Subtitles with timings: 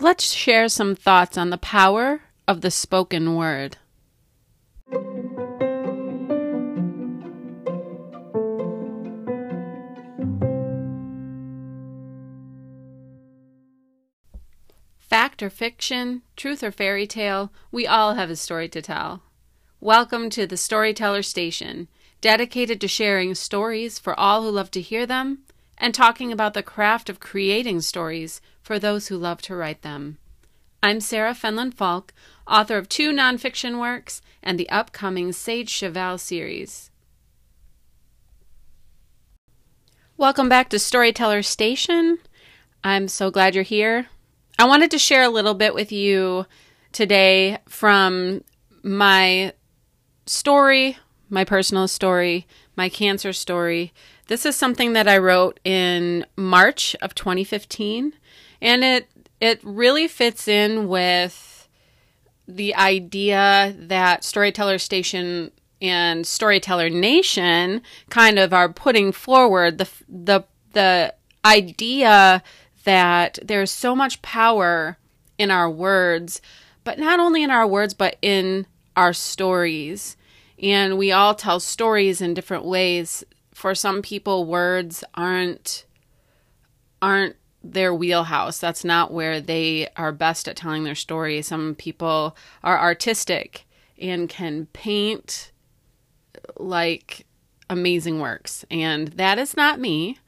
[0.00, 3.76] let's share some thoughts on the power of the spoken word.
[14.98, 19.22] Fact or fiction, truth or fairy tale, we all have a story to tell.
[19.80, 21.88] Welcome to the Storyteller Station,
[22.20, 25.38] dedicated to sharing stories for all who love to hear them
[25.78, 30.18] and talking about the craft of creating stories for those who love to write them.
[30.82, 32.12] I'm Sarah Fenlon Falk,
[32.46, 36.90] author of two nonfiction works and the upcoming Sage Cheval series.
[40.16, 42.18] Welcome back to Storyteller Station.
[42.82, 44.06] I'm so glad you're here.
[44.58, 46.46] I wanted to share a little bit with you
[46.90, 48.42] today from
[48.82, 49.52] my
[50.26, 52.46] story, my personal story,
[52.78, 53.92] my cancer story.
[54.28, 58.14] This is something that I wrote in March of 2015,
[58.62, 59.08] and it
[59.40, 61.68] it really fits in with
[62.46, 65.50] the idea that Storyteller Station
[65.82, 71.14] and Storyteller Nation kind of are putting forward the the the
[71.44, 72.42] idea
[72.84, 74.96] that there's so much power
[75.36, 76.40] in our words,
[76.84, 80.16] but not only in our words, but in our stories.
[80.60, 83.24] And we all tell stories in different ways.
[83.52, 85.84] For some people, words aren't
[87.00, 88.58] aren't their wheelhouse.
[88.58, 91.42] That's not where they are best at telling their story.
[91.42, 93.66] Some people are artistic
[94.00, 95.52] and can paint
[96.56, 97.26] like
[97.70, 98.64] amazing works.
[98.70, 100.18] And that is not me.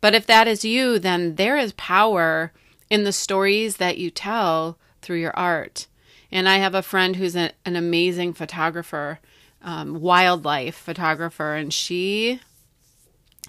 [0.00, 2.52] But if that is you, then there is power
[2.88, 5.86] in the stories that you tell through your art.
[6.30, 9.20] And I have a friend who's a, an amazing photographer,
[9.66, 12.40] um, wildlife photographer, and she,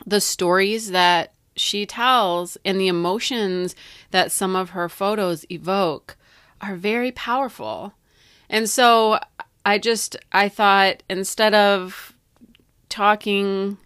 [0.05, 3.75] the stories that she tells and the emotions
[4.11, 6.17] that some of her photos evoke
[6.59, 7.93] are very powerful.
[8.49, 9.19] And so
[9.65, 12.13] I just, I thought instead of
[12.89, 13.77] talking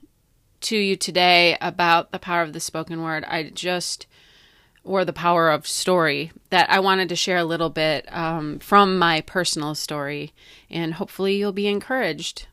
[0.61, 3.25] to you today about the power of the spoken word.
[3.25, 4.05] I just,
[4.83, 8.97] or the power of story, that I wanted to share a little bit um, from
[8.97, 10.33] my personal story,
[10.69, 12.47] and hopefully you'll be encouraged.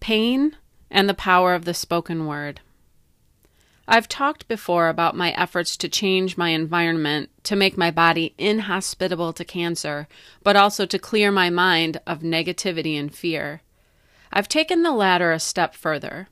[0.00, 0.56] Pain
[0.90, 2.60] and the power of the spoken word.
[3.92, 9.32] I've talked before about my efforts to change my environment to make my body inhospitable
[9.32, 10.06] to cancer,
[10.44, 13.62] but also to clear my mind of negativity and fear.
[14.32, 16.28] I've taken the latter a step further.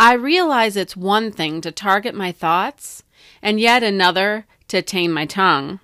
[0.00, 3.02] I realize it's one thing to target my thoughts,
[3.42, 5.80] and yet another to tame my tongue,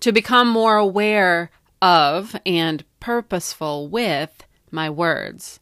[0.00, 1.50] to become more aware
[1.82, 5.60] of and purposeful with my words.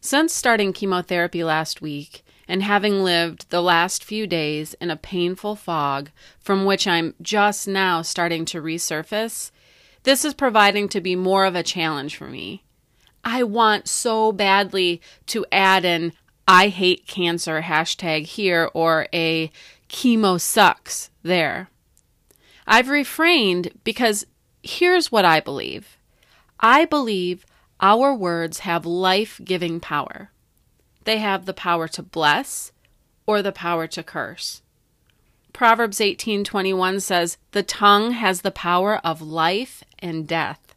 [0.00, 5.56] Since starting chemotherapy last week, and having lived the last few days in a painful
[5.56, 9.50] fog from which I'm just now starting to resurface,
[10.02, 12.64] this is proving to be more of a challenge for me.
[13.24, 16.12] I want so badly to add an
[16.46, 19.50] I hate cancer hashtag here or a
[19.88, 21.68] chemo sucks there.
[22.66, 24.26] I've refrained because
[24.62, 25.96] here's what I believe
[26.60, 27.44] I believe
[27.80, 30.30] our words have life giving power.
[31.04, 32.70] They have the power to bless
[33.26, 34.62] or the power to curse.
[35.52, 40.71] Proverbs 18:21 says, "The tongue has the power of life and death."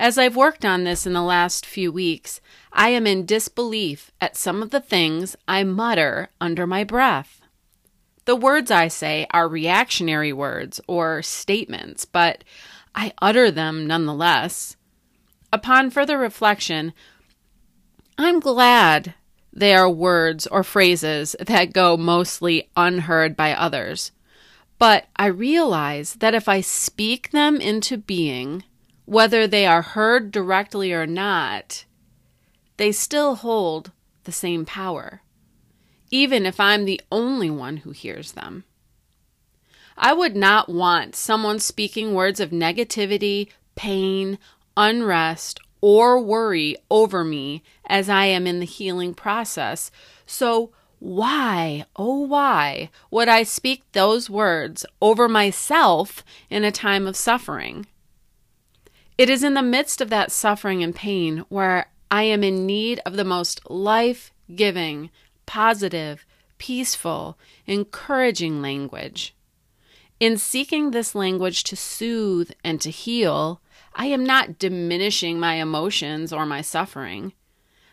[0.00, 2.40] As I've worked on this in the last few weeks,
[2.72, 7.42] I am in disbelief at some of the things I mutter under my breath.
[8.24, 12.44] The words I say are reactionary words or statements, but
[12.94, 14.78] I utter them nonetheless.
[15.52, 16.94] Upon further reflection,
[18.16, 19.12] I'm glad
[19.52, 24.12] they are words or phrases that go mostly unheard by others.
[24.78, 28.64] But I realize that if I speak them into being,
[29.10, 31.84] whether they are heard directly or not,
[32.76, 33.90] they still hold
[34.22, 35.20] the same power,
[36.12, 38.62] even if I'm the only one who hears them.
[39.98, 44.38] I would not want someone speaking words of negativity, pain,
[44.76, 49.90] unrest, or worry over me as I am in the healing process.
[50.24, 50.70] So,
[51.00, 57.86] why, oh, why would I speak those words over myself in a time of suffering?
[59.20, 63.02] It is in the midst of that suffering and pain where I am in need
[63.04, 65.10] of the most life giving,
[65.44, 66.24] positive,
[66.56, 69.34] peaceful, encouraging language.
[70.20, 73.60] In seeking this language to soothe and to heal,
[73.94, 77.34] I am not diminishing my emotions or my suffering.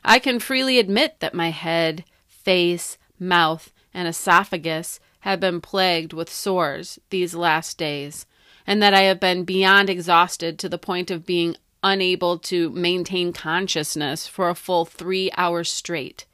[0.05, 6.31] I can freely admit that my head, face, mouth, and esophagus have been plagued with
[6.31, 8.25] sores these last days,
[8.67, 13.31] and that I have been beyond exhausted to the point of being unable to maintain
[13.31, 16.25] consciousness for a full three hours straight.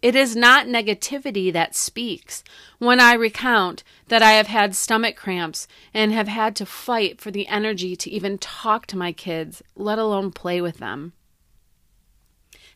[0.00, 2.44] It is not negativity that speaks
[2.78, 7.30] when I recount that I have had stomach cramps and have had to fight for
[7.30, 11.14] the energy to even talk to my kids, let alone play with them.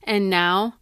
[0.02, 0.74] And now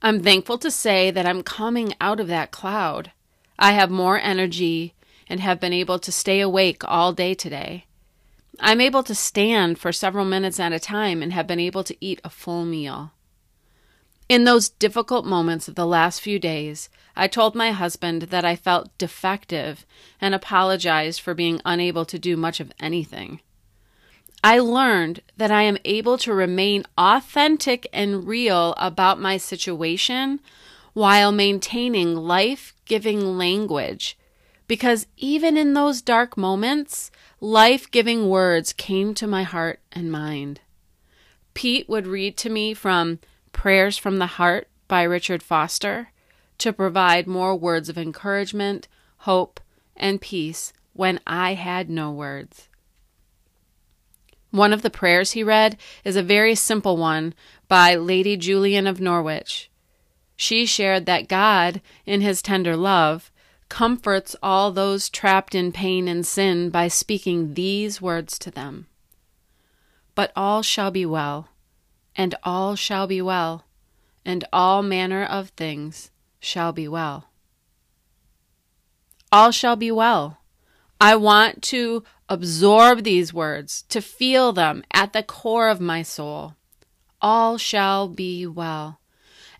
[0.00, 3.10] I'm thankful to say that I'm coming out of that cloud.
[3.58, 4.94] I have more energy
[5.28, 7.84] and have been able to stay awake all day today.
[8.60, 11.96] I'm able to stand for several minutes at a time and have been able to
[12.00, 13.12] eat a full meal.
[14.28, 18.56] In those difficult moments of the last few days, I told my husband that I
[18.56, 19.86] felt defective
[20.20, 23.40] and apologized for being unable to do much of anything.
[24.44, 30.40] I learned that I am able to remain authentic and real about my situation
[30.92, 34.16] while maintaining life giving language.
[34.68, 37.10] Because even in those dark moments,
[37.40, 40.60] life giving words came to my heart and mind.
[41.54, 43.18] Pete would read to me from
[43.52, 46.10] Prayers from the Heart by Richard Foster
[46.58, 48.86] to provide more words of encouragement,
[49.18, 49.58] hope,
[49.96, 52.68] and peace when I had no words.
[54.50, 57.34] One of the prayers he read is a very simple one
[57.68, 59.70] by Lady Julian of Norwich.
[60.36, 63.30] She shared that God, in his tender love,
[63.68, 68.86] comforts all those trapped in pain and sin by speaking these words to them
[70.14, 71.48] But all shall be well
[72.18, 73.64] and all shall be well,
[74.24, 76.10] and all manner of things
[76.40, 77.28] shall be well.
[79.30, 80.38] All shall be well.
[81.00, 86.56] I want to absorb these words, to feel them at the core of my soul.
[87.22, 89.00] All shall be well.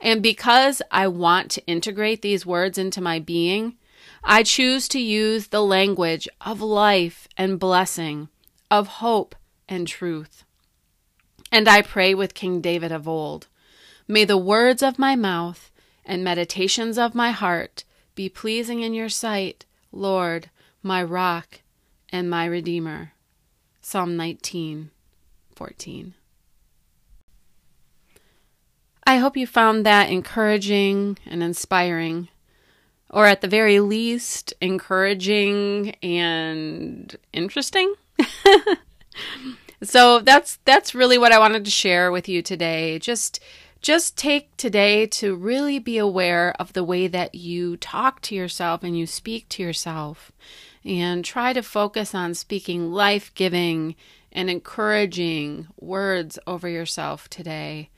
[0.01, 3.77] And because I want to integrate these words into my being,
[4.25, 8.29] I choose to use the language of life and blessing,
[8.71, 9.35] of hope
[9.69, 10.45] and truth.
[11.51, 13.47] And I pray with King David of old
[14.07, 15.71] May the words of my mouth
[16.05, 17.85] and meditations of my heart
[18.15, 20.51] be pleasing in your sight, Lord,
[20.83, 21.61] my rock
[22.09, 23.13] and my redeemer.
[23.83, 24.91] Psalm 19,
[25.55, 26.15] 14.
[29.07, 32.29] I hope you found that encouraging and inspiring,
[33.11, 37.95] or at the very least, encouraging and interesting.
[39.83, 42.99] So that's that's really what I wanted to share with you today.
[42.99, 43.41] Just
[43.81, 48.83] just take today to really be aware of the way that you talk to yourself
[48.83, 50.33] and you speak to yourself
[50.85, 53.95] and try to focus on speaking life-giving
[54.33, 57.91] and encouraging words over yourself today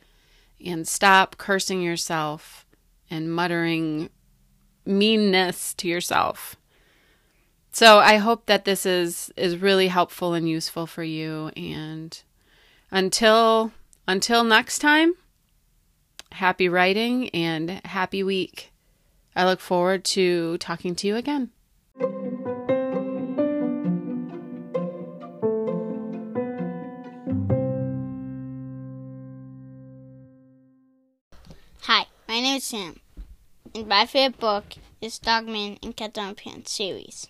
[0.64, 2.66] and stop cursing yourself
[3.08, 4.10] and muttering
[4.90, 6.56] meanness to yourself.
[7.72, 12.20] So I hope that this is is really helpful and useful for you and
[12.90, 13.72] until
[14.08, 15.14] until next time
[16.32, 18.72] happy writing and happy week.
[19.34, 21.50] I look forward to talking to you again.
[31.82, 33.00] Hi, my name is Sam,
[33.75, 34.64] and my favorite book
[35.00, 37.28] is Dogman and Cat on Pants series.